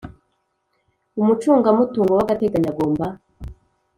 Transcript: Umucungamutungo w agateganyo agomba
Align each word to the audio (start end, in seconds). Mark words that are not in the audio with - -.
Umucungamutungo 1.21 2.11
w 2.15 2.21
agateganyo 2.25 2.69
agomba 2.73 3.05